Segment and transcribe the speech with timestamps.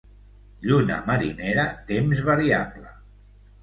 [0.67, 2.99] Lluna marinera, temps variable.